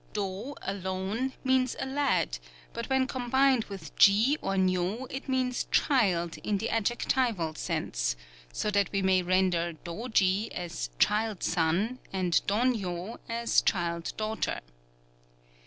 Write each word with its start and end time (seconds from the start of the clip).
Dō, 0.15 0.55
alone, 0.63 1.33
means 1.43 1.75
a 1.79 1.85
lad, 1.85 2.39
but 2.73 2.87
when 2.89 3.05
combined 3.05 3.65
with 3.65 3.95
ji 3.97 4.35
or 4.41 4.57
nyo 4.57 5.05
it 5.11 5.29
means 5.29 5.65
"child" 5.69 6.39
in 6.39 6.57
the 6.57 6.71
adjectival 6.71 7.53
sense; 7.53 8.15
so 8.51 8.71
that 8.71 8.91
we 8.91 9.03
may 9.03 9.21
render 9.21 9.73
Dōji 9.85 10.47
as 10.53 10.89
"Child 10.97 11.43
son," 11.43 11.99
and 12.11 12.33
Dōnyo 12.47 13.19
as 13.29 13.61
"Child 13.61 14.13
daughter." 14.17 14.61